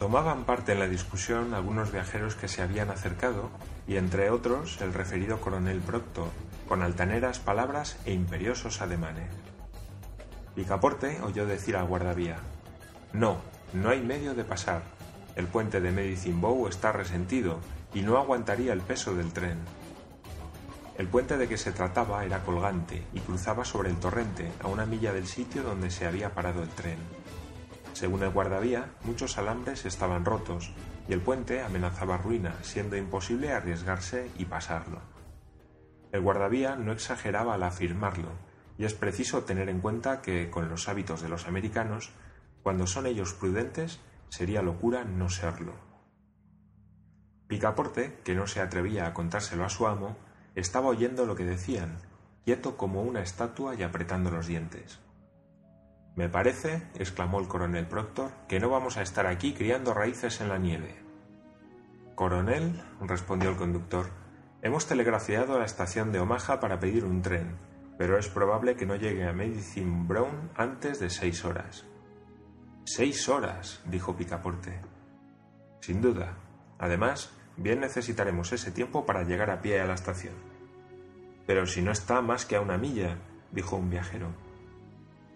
Tomaban 0.00 0.44
parte 0.44 0.72
en 0.72 0.80
la 0.80 0.88
discusión 0.88 1.54
algunos 1.54 1.92
viajeros 1.92 2.34
que 2.34 2.48
se 2.48 2.60
habían 2.60 2.90
acercado 2.90 3.50
y 3.86 3.96
entre 3.96 4.30
otros 4.30 4.80
el 4.82 4.92
referido 4.92 5.40
coronel 5.40 5.80
Proctor, 5.80 6.28
con 6.68 6.82
altaneras 6.82 7.38
palabras 7.38 7.96
e 8.04 8.12
imperiosos 8.12 8.82
ademanes. 8.82 9.30
Picaporte 10.54 11.20
oyó 11.22 11.46
decir 11.46 11.76
al 11.76 11.86
guardavía 11.86 12.38
No, 13.12 13.36
no 13.72 13.90
hay 13.90 14.00
medio 14.00 14.34
de 14.34 14.44
pasar. 14.44 14.82
El 15.36 15.46
puente 15.46 15.80
de 15.80 15.92
Medicine 15.92 16.40
Bow 16.40 16.66
está 16.66 16.92
resentido 16.92 17.60
y 17.94 18.00
no 18.00 18.16
aguantaría 18.16 18.72
el 18.72 18.80
peso 18.80 19.14
del 19.14 19.32
tren. 19.32 19.58
El 20.98 21.08
puente 21.08 21.36
de 21.36 21.46
que 21.46 21.58
se 21.58 21.72
trataba 21.72 22.24
era 22.24 22.42
colgante 22.42 23.06
y 23.12 23.20
cruzaba 23.20 23.66
sobre 23.66 23.90
el 23.90 23.96
torrente 23.96 24.50
a 24.62 24.68
una 24.68 24.86
milla 24.86 25.12
del 25.12 25.26
sitio 25.26 25.62
donde 25.62 25.90
se 25.90 26.06
había 26.06 26.34
parado 26.34 26.62
el 26.62 26.70
tren. 26.70 26.98
Según 27.92 28.22
el 28.22 28.30
guardavía, 28.30 28.90
muchos 29.04 29.36
alambres 29.36 29.84
estaban 29.84 30.24
rotos 30.24 30.72
y 31.06 31.12
el 31.12 31.20
puente 31.20 31.62
amenazaba 31.62 32.16
ruina, 32.16 32.54
siendo 32.62 32.96
imposible 32.96 33.52
arriesgarse 33.52 34.30
y 34.38 34.46
pasarlo. 34.46 35.00
El 36.12 36.22
guardavía 36.22 36.76
no 36.76 36.92
exageraba 36.92 37.54
al 37.54 37.62
afirmarlo, 37.62 38.30
y 38.78 38.84
es 38.86 38.94
preciso 38.94 39.44
tener 39.44 39.68
en 39.68 39.80
cuenta 39.80 40.22
que, 40.22 40.50
con 40.50 40.68
los 40.68 40.88
hábitos 40.88 41.20
de 41.20 41.28
los 41.28 41.46
americanos, 41.46 42.10
cuando 42.62 42.86
son 42.86 43.06
ellos 43.06 43.34
prudentes, 43.34 44.00
sería 44.28 44.62
locura 44.62 45.04
no 45.04 45.28
serlo. 45.28 45.74
Picaporte, 47.48 48.18
que 48.24 48.34
no 48.34 48.46
se 48.46 48.60
atrevía 48.60 49.06
a 49.06 49.14
contárselo 49.14 49.64
a 49.64 49.68
su 49.68 49.86
amo, 49.86 50.16
estaba 50.56 50.88
oyendo 50.88 51.26
lo 51.26 51.36
que 51.36 51.44
decían, 51.44 51.98
quieto 52.44 52.76
como 52.76 53.02
una 53.02 53.22
estatua 53.22 53.74
y 53.74 53.82
apretando 53.82 54.30
los 54.30 54.46
dientes. 54.46 54.98
Me 56.16 56.30
parece, 56.30 56.82
exclamó 56.94 57.38
el 57.40 57.46
coronel 57.46 57.86
Proctor, 57.86 58.32
que 58.48 58.58
no 58.58 58.70
vamos 58.70 58.96
a 58.96 59.02
estar 59.02 59.26
aquí 59.26 59.52
criando 59.52 59.92
raíces 59.92 60.40
en 60.40 60.48
la 60.48 60.56
nieve. 60.56 60.96
Coronel, 62.14 62.82
respondió 63.02 63.50
el 63.50 63.56
conductor, 63.56 64.06
hemos 64.62 64.86
telegrafiado 64.86 65.54
a 65.54 65.58
la 65.58 65.66
estación 65.66 66.10
de 66.10 66.20
Omaha 66.20 66.58
para 66.58 66.80
pedir 66.80 67.04
un 67.04 67.20
tren, 67.20 67.58
pero 67.98 68.18
es 68.18 68.28
probable 68.28 68.76
que 68.76 68.86
no 68.86 68.96
llegue 68.96 69.28
a 69.28 69.34
Medicine 69.34 70.06
Brown 70.06 70.50
antes 70.56 71.00
de 71.00 71.10
seis 71.10 71.44
horas. 71.44 71.84
Seis 72.84 73.28
horas, 73.28 73.82
dijo 73.84 74.16
Picaporte. 74.16 74.80
Sin 75.80 76.00
duda. 76.00 76.38
Además, 76.78 77.30
bien 77.56 77.80
necesitaremos 77.80 78.52
ese 78.52 78.70
tiempo 78.70 79.04
para 79.04 79.24
llegar 79.24 79.50
a 79.50 79.60
pie 79.60 79.80
a 79.80 79.86
la 79.86 79.94
estación. 79.94 80.45
Pero 81.46 81.66
si 81.66 81.82
no 81.82 81.92
está 81.92 82.20
más 82.22 82.44
que 82.44 82.56
a 82.56 82.60
una 82.60 82.78
milla, 82.78 83.18
dijo 83.52 83.76
un 83.76 83.90
viajero. 83.90 84.28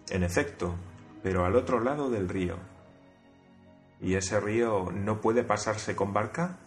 En 0.09 0.23
efecto, 0.23 0.75
pero 1.23 1.45
al 1.45 1.55
otro 1.55 1.79
lado 1.79 2.09
del 2.09 2.27
río. 2.27 2.57
¿Y 4.01 4.15
ese 4.15 4.39
río 4.39 4.91
no 4.91 5.21
puede 5.21 5.43
pasarse 5.43 5.95
con 5.95 6.13
barca? 6.13 6.57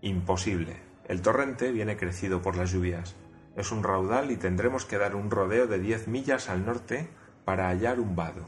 Imposible. 0.00 0.76
El 1.06 1.22
torrente 1.22 1.72
viene 1.72 1.96
crecido 1.96 2.40
por 2.40 2.56
las 2.56 2.70
lluvias. 2.70 3.16
Es 3.56 3.72
un 3.72 3.82
raudal 3.82 4.30
y 4.30 4.36
tendremos 4.36 4.86
que 4.86 4.96
dar 4.96 5.16
un 5.16 5.30
rodeo 5.30 5.66
de 5.66 5.78
diez 5.78 6.06
millas 6.06 6.48
al 6.48 6.64
norte 6.64 7.10
para 7.44 7.68
hallar 7.68 7.98
un 7.98 8.14
vado. 8.14 8.46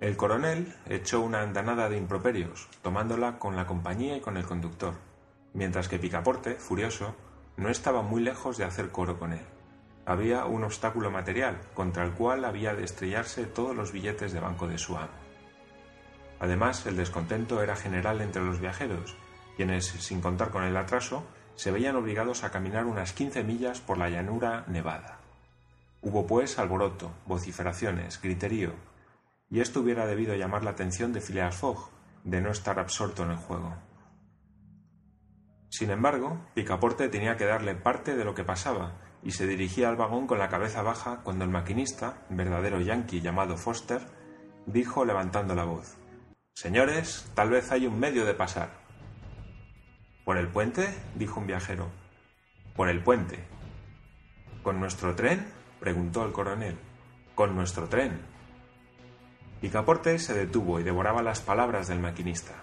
El 0.00 0.16
coronel 0.16 0.74
echó 0.86 1.20
una 1.20 1.42
andanada 1.42 1.88
de 1.88 1.98
improperios, 1.98 2.68
tomándola 2.82 3.38
con 3.38 3.56
la 3.56 3.66
compañía 3.66 4.16
y 4.16 4.20
con 4.20 4.36
el 4.36 4.46
conductor, 4.46 4.94
mientras 5.52 5.88
que 5.88 5.98
Picaporte, 5.98 6.54
furioso, 6.54 7.16
no 7.58 7.68
estaba 7.68 8.02
muy 8.02 8.22
lejos 8.22 8.56
de 8.56 8.64
hacer 8.64 8.90
coro 8.90 9.18
con 9.18 9.32
él. 9.32 9.44
Había 10.06 10.46
un 10.46 10.64
obstáculo 10.64 11.10
material 11.10 11.60
contra 11.74 12.04
el 12.04 12.12
cual 12.12 12.44
había 12.44 12.74
de 12.74 12.84
estrellarse 12.84 13.44
todos 13.44 13.76
los 13.76 13.92
billetes 13.92 14.32
de 14.32 14.40
banco 14.40 14.68
de 14.68 14.78
su 14.78 14.96
amo. 14.96 15.08
Además, 16.40 16.86
el 16.86 16.96
descontento 16.96 17.60
era 17.60 17.74
general 17.74 18.20
entre 18.20 18.44
los 18.44 18.60
viajeros, 18.60 19.16
quienes, 19.56 19.86
sin 19.86 20.20
contar 20.20 20.50
con 20.50 20.62
el 20.62 20.76
atraso, 20.76 21.24
se 21.56 21.72
veían 21.72 21.96
obligados 21.96 22.44
a 22.44 22.50
caminar 22.50 22.86
unas 22.86 23.12
quince 23.12 23.42
millas 23.42 23.80
por 23.80 23.98
la 23.98 24.08
llanura 24.08 24.64
nevada. 24.68 25.18
Hubo, 26.00 26.28
pues, 26.28 26.60
alboroto, 26.60 27.10
vociferaciones, 27.26 28.22
griterío, 28.22 28.70
y 29.50 29.60
esto 29.60 29.80
hubiera 29.80 30.06
debido 30.06 30.36
llamar 30.36 30.62
la 30.62 30.70
atención 30.70 31.12
de 31.12 31.20
Phileas 31.20 31.56
Fogg, 31.56 31.90
de 32.22 32.40
no 32.40 32.50
estar 32.52 32.78
absorto 32.78 33.24
en 33.24 33.32
el 33.32 33.36
juego. 33.36 33.74
Sin 35.68 35.90
embargo, 35.90 36.40
Picaporte 36.54 37.08
tenía 37.08 37.36
que 37.36 37.44
darle 37.44 37.74
parte 37.74 38.16
de 38.16 38.24
lo 38.24 38.34
que 38.34 38.44
pasaba, 38.44 38.94
y 39.22 39.32
se 39.32 39.46
dirigía 39.46 39.88
al 39.88 39.96
vagón 39.96 40.26
con 40.26 40.38
la 40.38 40.48
cabeza 40.48 40.82
baja 40.82 41.20
cuando 41.22 41.44
el 41.44 41.50
maquinista, 41.50 42.24
verdadero 42.30 42.80
yankee 42.80 43.20
llamado 43.20 43.56
Foster, 43.56 44.00
dijo 44.66 45.04
levantando 45.04 45.54
la 45.54 45.64
voz 45.64 45.96
Señores, 46.54 47.30
tal 47.34 47.50
vez 47.50 47.70
hay 47.70 47.86
un 47.86 48.00
medio 48.00 48.24
de 48.24 48.34
pasar. 48.34 48.70
¿Por 50.24 50.36
el 50.38 50.48
puente? 50.48 50.88
dijo 51.14 51.38
un 51.40 51.46
viajero. 51.46 51.88
Por 52.74 52.88
el 52.88 53.00
puente. 53.00 53.38
¿Con 54.64 54.80
nuestro 54.80 55.14
tren? 55.14 55.46
preguntó 55.78 56.26
el 56.26 56.32
coronel. 56.32 56.76
Con 57.36 57.54
nuestro 57.54 57.88
tren. 57.88 58.20
Picaporte 59.60 60.18
se 60.18 60.34
detuvo 60.34 60.80
y 60.80 60.82
devoraba 60.82 61.22
las 61.22 61.40
palabras 61.40 61.86
del 61.86 62.00
maquinista. 62.00 62.54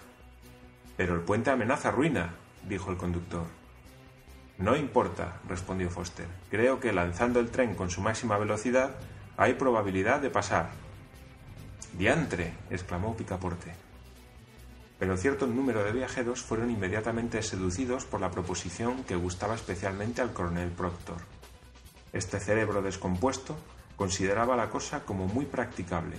Pero 0.98 1.16
el 1.16 1.22
puente 1.22 1.52
amenaza 1.52 1.90
ruina, 1.90 2.36
dijo 2.68 2.92
el 2.92 2.98
conductor. 2.98 3.46
No 4.58 4.76
importa, 4.76 5.42
respondió 5.48 5.90
Foster. 5.90 6.28
Creo 6.50 6.80
que 6.80 6.94
lanzando 6.94 7.40
el 7.40 7.50
tren 7.50 7.76
con 7.76 7.90
su 7.90 8.02
máxima 8.02 8.38
velocidad 8.38 8.96
hay 9.38 9.54
probabilidad 9.54 10.22
de 10.22 10.30
pasar. 10.30 10.70
Diantre, 11.98 12.54
exclamó 12.70 13.16
Picaporte 13.16 13.86
pero 15.00 15.18
cierto 15.18 15.48
número 15.48 15.84
de 15.84 15.92
viajeros 15.92 16.42
fueron 16.42 16.72
inmediatamente 16.72 17.42
seducidos 17.42 18.06
por 18.06 18.22
la 18.22 18.32
proposición 18.32 19.04
que 19.04 19.16
gustaba 19.16 19.56
especialmente 19.56 20.22
al 20.22 20.34
coronel 20.34 20.70
Proctor. 20.72 21.18
Este 22.14 22.40
cerebro 22.40 22.82
descompuesto 22.82 23.58
consideraba 23.98 24.56
la 24.56 24.70
cosa 24.70 25.04
como 25.04 25.28
muy 25.28 25.46
practicable. 25.46 26.16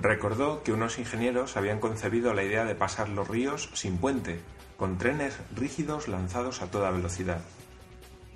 Recordó 0.00 0.62
que 0.62 0.72
unos 0.72 0.98
ingenieros 0.98 1.56
habían 1.56 1.80
concebido 1.80 2.34
la 2.34 2.44
idea 2.44 2.64
de 2.64 2.74
pasar 2.74 3.08
los 3.08 3.28
ríos 3.28 3.68
sin 3.74 3.98
puente, 3.98 4.40
con 4.82 4.98
trenes 4.98 5.38
rígidos 5.54 6.08
lanzados 6.08 6.60
a 6.60 6.66
toda 6.66 6.90
velocidad. 6.90 7.40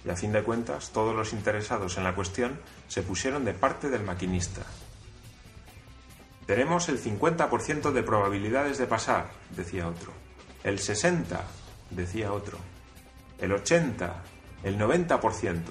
Y 0.04 0.10
a 0.10 0.14
fin 0.14 0.30
de 0.30 0.44
cuentas, 0.44 0.92
todos 0.92 1.12
los 1.12 1.32
interesados 1.32 1.98
en 1.98 2.04
la 2.04 2.14
cuestión 2.14 2.60
se 2.86 3.02
pusieron 3.02 3.44
de 3.44 3.52
parte 3.52 3.90
del 3.90 4.04
maquinista, 4.04 4.62
tenemos 6.46 6.88
el 6.88 7.02
50% 7.02 7.90
de 7.90 8.04
probabilidades 8.04 8.78
de 8.78 8.86
pasar, 8.86 9.30
decía 9.56 9.88
otro. 9.88 10.12
El 10.62 10.78
60, 10.78 11.42
decía 11.90 12.32
otro. 12.32 12.58
El 13.40 13.50
80, 13.50 14.22
el 14.62 14.78
90%. 14.78 15.62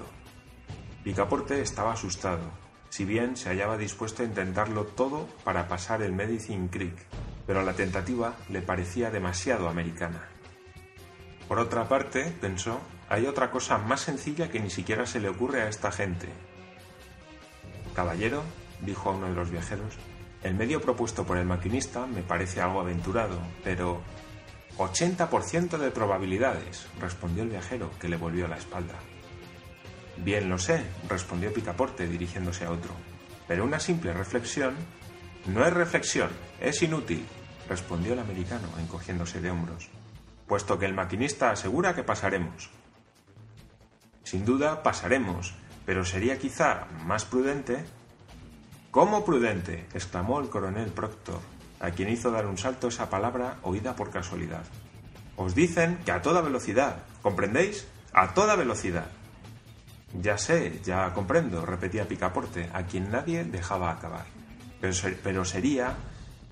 Picaporte 1.02 1.62
estaba 1.62 1.94
asustado, 1.94 2.50
si 2.90 3.06
bien 3.06 3.38
se 3.38 3.48
hallaba 3.48 3.78
dispuesto 3.78 4.22
a 4.22 4.26
intentarlo 4.26 4.84
todo 4.84 5.26
para 5.42 5.68
pasar 5.68 6.02
el 6.02 6.12
Medicine 6.12 6.68
Creek, 6.68 6.98
pero 7.46 7.62
la 7.62 7.72
tentativa 7.72 8.34
le 8.50 8.60
parecía 8.60 9.10
demasiado 9.10 9.70
americana. 9.70 10.35
Por 11.48 11.58
otra 11.58 11.88
parte, 11.88 12.24
pensó, 12.40 12.80
hay 13.08 13.26
otra 13.26 13.50
cosa 13.50 13.78
más 13.78 14.00
sencilla 14.00 14.50
que 14.50 14.60
ni 14.60 14.70
siquiera 14.70 15.06
se 15.06 15.20
le 15.20 15.28
ocurre 15.28 15.62
a 15.62 15.68
esta 15.68 15.92
gente. 15.92 16.28
Caballero, 17.94 18.42
dijo 18.80 19.10
a 19.10 19.12
uno 19.12 19.28
de 19.28 19.34
los 19.34 19.50
viajeros, 19.50 19.94
el 20.42 20.54
medio 20.54 20.80
propuesto 20.80 21.24
por 21.24 21.38
el 21.38 21.46
maquinista 21.46 22.06
me 22.06 22.22
parece 22.22 22.60
algo 22.60 22.80
aventurado, 22.80 23.38
pero... 23.64 24.00
80% 24.76 25.78
de 25.78 25.90
probabilidades, 25.90 26.86
respondió 27.00 27.44
el 27.44 27.48
viajero, 27.48 27.90
que 27.98 28.10
le 28.10 28.18
volvió 28.18 28.46
la 28.46 28.58
espalda. 28.58 28.94
Bien 30.18 30.50
lo 30.50 30.58
sé, 30.58 30.84
respondió 31.08 31.52
Picaporte 31.52 32.06
dirigiéndose 32.06 32.66
a 32.66 32.70
otro, 32.70 32.90
pero 33.48 33.64
una 33.64 33.80
simple 33.80 34.12
reflexión... 34.12 34.74
No 35.46 35.64
es 35.64 35.72
reflexión, 35.72 36.28
es 36.60 36.82
inútil, 36.82 37.24
respondió 37.68 38.12
el 38.12 38.18
americano, 38.18 38.68
encogiéndose 38.80 39.40
de 39.40 39.50
hombros, 39.50 39.88
puesto 40.46 40.78
que 40.78 40.86
el 40.86 40.94
maquinista 40.94 41.50
asegura 41.50 41.94
que 41.94 42.04
pasaremos. 42.04 42.70
Sin 44.24 44.44
duda 44.44 44.82
pasaremos, 44.82 45.54
pero 45.84 46.04
sería 46.04 46.38
quizá 46.38 46.86
más 47.04 47.24
prudente 47.24 47.84
¿Cómo 48.96 49.26
prudente? 49.26 49.84
exclamó 49.92 50.40
el 50.40 50.48
coronel 50.48 50.88
Proctor, 50.88 51.40
a 51.80 51.90
quien 51.90 52.08
hizo 52.08 52.30
dar 52.30 52.46
un 52.46 52.56
salto 52.56 52.88
esa 52.88 53.10
palabra 53.10 53.58
oída 53.60 53.94
por 53.94 54.08
casualidad. 54.08 54.64
Os 55.36 55.54
dicen 55.54 55.98
que 56.06 56.12
a 56.12 56.22
toda 56.22 56.40
velocidad, 56.40 57.02
¿comprendéis? 57.20 57.86
A 58.14 58.32
toda 58.32 58.56
velocidad. 58.56 59.08
Ya 60.14 60.38
sé, 60.38 60.80
ya 60.82 61.12
comprendo, 61.12 61.66
repetía 61.66 62.08
Picaporte, 62.08 62.70
a 62.72 62.84
quien 62.84 63.10
nadie 63.10 63.44
dejaba 63.44 63.90
acabar. 63.90 64.24
Pero, 64.80 64.94
pero 65.22 65.44
sería, 65.44 65.94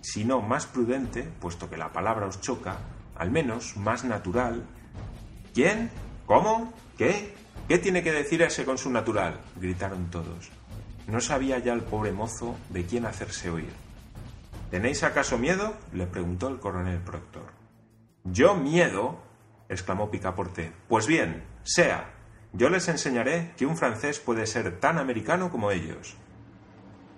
si 0.03 0.27
no 0.27 0.43
más 0.43 0.67
prudente, 0.67 1.23
puesto 1.23 1.71
que 1.71 1.79
la 1.79 1.95
palabra 1.95 2.27
os 2.27 2.43
choca, 2.43 2.77
al 3.17 3.31
menos 3.31 3.77
más 3.77 4.05
natural. 4.05 4.65
¿Quién? 5.55 5.91
¿Cómo? 6.27 6.73
¿Qué? 6.99 7.35
¿Qué 7.69 7.79
tiene 7.79 8.03
que 8.03 8.13
decir 8.13 8.43
ese 8.43 8.65
con 8.65 8.79
su 8.79 8.91
natural? 8.91 9.41
gritaron 9.57 10.11
todos. 10.11 10.51
No 11.07 11.21
sabía 11.21 11.59
ya 11.59 11.73
el 11.73 11.83
pobre 11.83 12.13
mozo 12.13 12.57
de 12.71 12.85
quién 12.85 13.07
hacerse 13.07 13.51
oír. 13.51 13.73
¿Tenéis 14.71 15.03
acaso 15.03 15.39
miedo? 15.39 15.75
le 15.93 16.07
preguntó 16.07 16.49
el 16.49 16.59
coronel 16.59 16.99
Proctor. 16.99 17.53
¿Yo 18.25 18.55
miedo? 18.55 19.21
exclamó 19.69 20.11
Picaporte. 20.11 20.73
Pues 20.89 21.07
bien, 21.07 21.45
sea. 21.63 22.11
Yo 22.53 22.69
les 22.71 22.89
enseñaré 22.89 23.53
que 23.57 23.67
un 23.67 23.77
francés 23.77 24.21
puede 24.21 24.47
ser 24.47 24.79
tan 24.81 24.99
americano 24.99 25.51
como 25.51 25.71
ellos. 25.71 26.17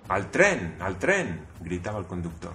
Al 0.09 0.31
tren, 0.31 0.77
al 0.81 0.99
tren, 0.99 1.47
gritaba 1.61 1.99
el 1.99 2.07
conductor. 2.07 2.55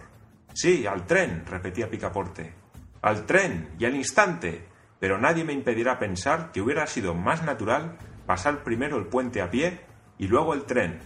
Sí, 0.53 0.85
al 0.85 1.05
tren, 1.05 1.45
repetía 1.45 1.89
Picaporte. 1.89 2.60
Al 3.01 3.25
tren, 3.25 3.69
y 3.79 3.85
al 3.85 3.95
instante. 3.95 4.67
Pero 4.99 5.17
nadie 5.17 5.43
me 5.43 5.53
impedirá 5.53 5.97
pensar 5.97 6.51
que 6.51 6.61
hubiera 6.61 6.85
sido 6.85 7.15
más 7.15 7.43
natural 7.43 7.97
pasar 8.27 8.63
primero 8.63 8.97
el 8.97 9.07
puente 9.07 9.41
a 9.41 9.49
pie 9.49 9.81
y 10.19 10.27
luego 10.27 10.53
el 10.53 10.63
tren. 10.63 10.99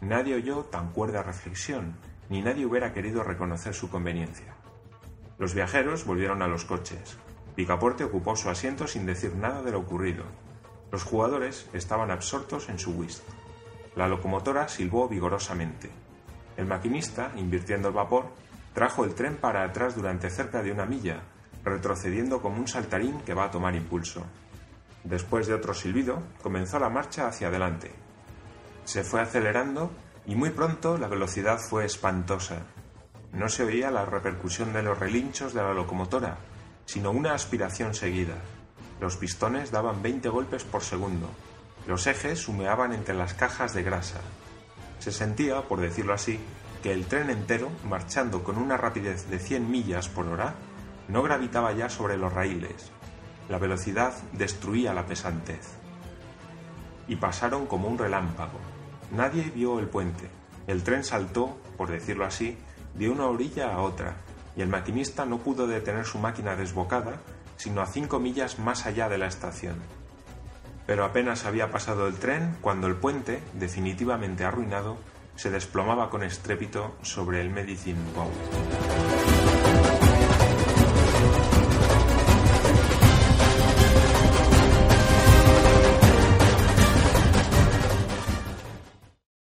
Nadie 0.00 0.34
oyó 0.34 0.64
tan 0.64 0.92
cuerda 0.92 1.22
reflexión, 1.22 1.96
ni 2.30 2.40
nadie 2.40 2.64
hubiera 2.64 2.92
querido 2.92 3.22
reconocer 3.22 3.74
su 3.74 3.90
conveniencia. 3.90 4.54
Los 5.38 5.54
viajeros 5.54 6.06
volvieron 6.06 6.42
a 6.42 6.48
los 6.48 6.64
coches. 6.64 7.18
Picaporte 7.54 8.04
ocupó 8.04 8.34
su 8.36 8.48
asiento 8.48 8.86
sin 8.86 9.04
decir 9.04 9.36
nada 9.36 9.62
de 9.62 9.72
lo 9.72 9.80
ocurrido. 9.80 10.24
Los 10.90 11.04
jugadores 11.04 11.68
estaban 11.72 12.10
absortos 12.10 12.68
en 12.68 12.78
su 12.78 12.92
whist. 12.92 13.22
La 13.96 14.08
locomotora 14.08 14.68
silbó 14.68 15.08
vigorosamente. 15.08 15.90
El 16.56 16.66
maquinista, 16.66 17.32
invirtiendo 17.36 17.88
el 17.88 17.94
vapor, 17.94 18.26
trajo 18.74 19.04
el 19.04 19.14
tren 19.14 19.36
para 19.36 19.64
atrás 19.64 19.94
durante 19.94 20.28
cerca 20.28 20.62
de 20.62 20.72
una 20.72 20.84
milla, 20.84 21.22
retrocediendo 21.64 22.42
como 22.42 22.58
un 22.58 22.68
saltarín 22.68 23.20
que 23.20 23.32
va 23.32 23.44
a 23.44 23.50
tomar 23.50 23.74
impulso. 23.74 24.24
Después 25.04 25.46
de 25.46 25.54
otro 25.54 25.72
silbido, 25.72 26.22
comenzó 26.42 26.78
la 26.78 26.90
marcha 26.90 27.28
hacia 27.28 27.48
adelante. 27.48 27.92
Se 28.84 29.04
fue 29.04 29.20
acelerando 29.20 29.90
y 30.26 30.34
muy 30.34 30.50
pronto 30.50 30.98
la 30.98 31.08
velocidad 31.08 31.58
fue 31.58 31.84
espantosa. 31.84 32.58
No 33.32 33.48
se 33.48 33.64
oía 33.64 33.90
la 33.90 34.04
repercusión 34.04 34.72
de 34.72 34.82
los 34.82 34.98
relinchos 34.98 35.54
de 35.54 35.62
la 35.62 35.72
locomotora, 35.72 36.38
sino 36.84 37.10
una 37.10 37.34
aspiración 37.34 37.94
seguida. 37.94 38.36
Los 39.00 39.16
pistones 39.16 39.70
daban 39.70 40.02
20 40.02 40.28
golpes 40.28 40.64
por 40.64 40.82
segundo. 40.82 41.28
Los 41.86 42.06
ejes 42.06 42.48
humeaban 42.48 42.92
entre 42.92 43.14
las 43.14 43.34
cajas 43.34 43.74
de 43.74 43.82
grasa. 43.82 44.20
Se 44.98 45.12
sentía, 45.12 45.62
por 45.62 45.80
decirlo 45.80 46.14
así, 46.14 46.40
que 46.84 46.92
el 46.92 47.06
tren 47.06 47.30
entero, 47.30 47.70
marchando 47.88 48.44
con 48.44 48.58
una 48.58 48.76
rapidez 48.76 49.30
de 49.30 49.38
100 49.38 49.70
millas 49.70 50.10
por 50.10 50.26
hora, 50.28 50.52
no 51.08 51.22
gravitaba 51.22 51.72
ya 51.72 51.88
sobre 51.88 52.18
los 52.18 52.30
raíles. 52.30 52.92
La 53.48 53.58
velocidad 53.58 54.12
destruía 54.34 54.92
la 54.92 55.06
pesantez. 55.06 55.66
Y 57.08 57.16
pasaron 57.16 57.64
como 57.64 57.88
un 57.88 57.96
relámpago. 57.96 58.58
Nadie 59.16 59.44
vio 59.44 59.78
el 59.78 59.88
puente. 59.88 60.28
El 60.66 60.82
tren 60.82 61.04
saltó, 61.04 61.56
por 61.78 61.90
decirlo 61.90 62.26
así, 62.26 62.58
de 62.92 63.08
una 63.08 63.28
orilla 63.28 63.72
a 63.72 63.80
otra, 63.80 64.16
y 64.54 64.60
el 64.60 64.68
maquinista 64.68 65.24
no 65.24 65.38
pudo 65.38 65.66
detener 65.66 66.04
su 66.04 66.18
máquina 66.18 66.54
desbocada 66.54 67.16
sino 67.56 67.80
a 67.80 67.86
cinco 67.86 68.20
millas 68.20 68.58
más 68.58 68.84
allá 68.84 69.08
de 69.08 69.16
la 69.16 69.26
estación. 69.26 69.76
Pero 70.86 71.06
apenas 71.06 71.46
había 71.46 71.70
pasado 71.70 72.06
el 72.06 72.16
tren 72.16 72.58
cuando 72.60 72.88
el 72.88 72.96
puente, 72.96 73.40
definitivamente 73.54 74.44
arruinado, 74.44 74.98
se 75.36 75.50
desplomaba 75.50 76.10
con 76.10 76.22
estrépito 76.22 76.96
sobre 77.02 77.40
el 77.40 77.50
Medicine 77.50 77.98
Bow. 78.14 79.03